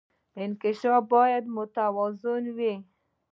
[0.43, 2.73] انکشاف باید متوازن وي